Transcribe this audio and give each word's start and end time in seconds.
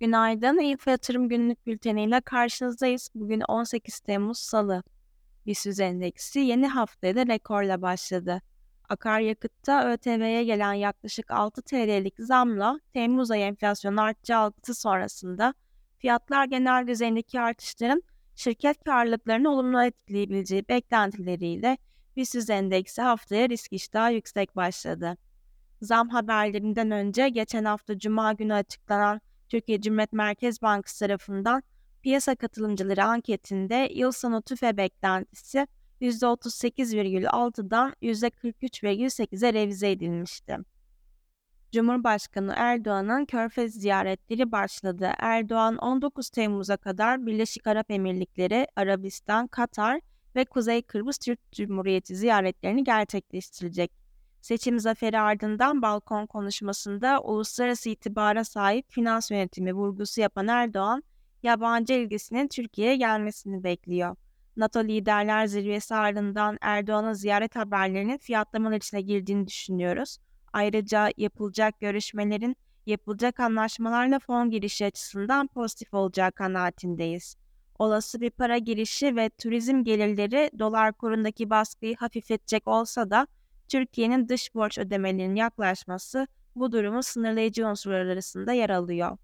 Günaydın, 0.00 0.58
İlk 0.58 0.86
Yatırım 0.86 1.28
Günlük 1.28 1.66
Bülteniyle 1.66 2.20
karşınızdayız. 2.20 3.10
Bugün 3.14 3.40
18 3.40 4.00
Temmuz 4.00 4.38
Salı. 4.38 4.82
BIST 5.46 5.80
endeksi 5.80 6.38
yeni 6.40 6.66
haftaya 6.66 7.16
da 7.16 7.26
rekorla 7.26 7.82
başladı. 7.82 8.42
Akaryakıtta 8.88 9.92
ÖTV'ye 9.92 10.44
gelen 10.44 10.72
yaklaşık 10.72 11.30
6 11.30 11.62
TL'lik 11.62 12.14
zamla 12.18 12.80
Temmuz 12.92 13.30
ayı 13.30 13.44
enflasyon 13.44 13.96
artışı 13.96 14.36
algısı 14.36 14.74
sonrasında 14.74 15.54
fiyatlar 15.98 16.44
genel 16.44 16.86
düzeyindeki 16.86 17.40
artışların 17.40 18.02
şirket 18.34 18.84
karlılıklarını 18.84 19.50
olumlu 19.50 19.82
etkileyebileceği 19.82 20.68
beklentileriyle 20.68 21.78
BIST 22.16 22.50
endeksi 22.50 23.02
haftaya 23.02 23.48
risk 23.48 23.72
iştahı 23.72 24.12
yüksek 24.12 24.56
başladı. 24.56 25.16
Zam 25.82 26.08
haberlerinden 26.08 26.90
önce 26.90 27.28
geçen 27.28 27.64
hafta 27.64 27.98
Cuma 27.98 28.32
günü 28.32 28.54
açıklanan 28.54 29.20
Türkiye 29.48 29.80
Cumhuriyet 29.80 30.12
Merkez 30.12 30.62
Bankası 30.62 30.98
tarafından 30.98 31.62
piyasa 32.02 32.34
katılımcıları 32.34 33.04
anketinde 33.04 33.90
yıl 33.94 34.12
sonu 34.12 34.42
tüfe 34.42 34.76
beklentisi 34.76 35.66
%38,6'dan 36.00 37.94
%43,8'e 38.02 39.52
revize 39.52 39.90
edilmişti. 39.90 40.56
Cumhurbaşkanı 41.72 42.54
Erdoğan'ın 42.56 43.24
Körfez 43.24 43.74
ziyaretleri 43.74 44.52
başladı. 44.52 45.10
Erdoğan 45.18 45.76
19 45.76 46.30
Temmuz'a 46.30 46.76
kadar 46.76 47.26
Birleşik 47.26 47.66
Arap 47.66 47.90
Emirlikleri, 47.90 48.66
Arabistan, 48.76 49.46
Katar 49.46 50.00
ve 50.36 50.44
Kuzey 50.44 50.82
Kıbrıs 50.82 51.18
Türk 51.18 51.52
Cumhuriyeti 51.52 52.16
ziyaretlerini 52.16 52.84
gerçekleştirecek. 52.84 54.05
Seçim 54.46 54.80
zaferi 54.80 55.20
ardından 55.20 55.82
balkon 55.82 56.26
konuşmasında 56.26 57.20
uluslararası 57.20 57.88
itibara 57.90 58.44
sahip 58.44 58.86
finans 58.90 59.30
yönetimi 59.30 59.72
vurgusu 59.72 60.20
yapan 60.20 60.48
Erdoğan, 60.48 61.02
yabancı 61.42 61.92
ilgisinin 61.92 62.48
Türkiye'ye 62.48 62.96
gelmesini 62.96 63.64
bekliyor. 63.64 64.16
NATO 64.56 64.84
Liderler 64.84 65.46
Zirvesi 65.46 65.94
ardından 65.94 66.58
Erdoğan'ın 66.60 67.12
ziyaret 67.12 67.56
haberlerinin 67.56 68.18
fiyatlamalar 68.18 68.76
içine 68.76 69.00
girdiğini 69.00 69.46
düşünüyoruz. 69.46 70.18
Ayrıca 70.52 71.10
yapılacak 71.16 71.80
görüşmelerin 71.80 72.56
yapılacak 72.86 73.40
anlaşmalarla 73.40 74.18
fon 74.18 74.50
girişi 74.50 74.84
açısından 74.84 75.46
pozitif 75.46 75.94
olacağı 75.94 76.32
kanaatindeyiz. 76.32 77.36
Olası 77.78 78.20
bir 78.20 78.30
para 78.30 78.58
girişi 78.58 79.16
ve 79.16 79.28
turizm 79.28 79.84
gelirleri 79.84 80.50
dolar 80.58 80.92
kurundaki 80.92 81.50
baskıyı 81.50 81.96
hafifletecek 81.96 82.68
olsa 82.68 83.10
da 83.10 83.26
Türkiye'nin 83.68 84.28
dış 84.28 84.54
borç 84.54 84.78
ödemelerinin 84.78 85.34
yaklaşması 85.34 86.26
bu 86.56 86.72
durumu 86.72 87.02
sınırlayıcı 87.02 87.66
unsurlar 87.66 88.06
arasında 88.06 88.52
yer 88.52 88.70
alıyor. 88.70 89.18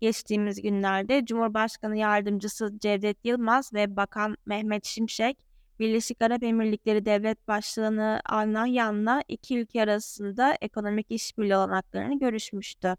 Geçtiğimiz 0.00 0.62
günlerde 0.62 1.24
Cumhurbaşkanı 1.24 1.96
Yardımcısı 1.96 2.78
Cevdet 2.78 3.24
Yılmaz 3.24 3.74
ve 3.74 3.96
Bakan 3.96 4.36
Mehmet 4.46 4.84
Şimşek, 4.84 5.38
Birleşik 5.78 6.22
Arap 6.22 6.42
Emirlikleri 6.42 7.04
Devlet 7.04 7.48
Başkanı 7.48 8.20
Al 8.26 8.52
Nahyan'la 8.52 9.22
iki 9.28 9.58
ülke 9.58 9.82
arasında 9.82 10.56
ekonomik 10.60 11.06
işbirliği 11.10 11.56
olanaklarını 11.56 12.18
görüşmüştü. 12.18 12.96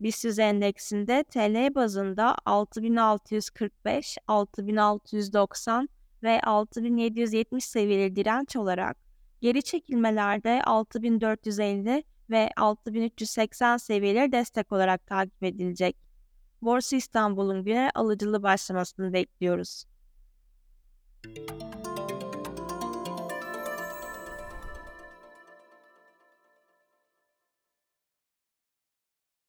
BIST 0.00 0.38
endeksinde 0.38 1.24
TL 1.24 1.74
bazında 1.74 2.36
6645, 2.44 4.18
6690 4.26 5.88
ve 6.22 6.40
6770 6.40 7.64
seviyeleri 7.64 8.16
direnç 8.16 8.56
olarak 8.56 9.01
Geri 9.42 9.62
çekilmelerde 9.62 10.62
6450 10.62 12.04
ve 12.30 12.50
6380 12.56 13.76
seviyeleri 13.76 14.32
destek 14.32 14.72
olarak 14.72 15.06
takip 15.06 15.42
edilecek. 15.42 15.96
Borsa 16.62 16.96
İstanbul'un 16.96 17.64
güne 17.64 17.90
alıcılı 17.94 18.42
başlamasını 18.42 19.12
bekliyoruz. 19.12 19.84